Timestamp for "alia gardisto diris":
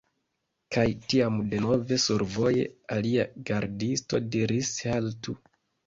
2.99-4.77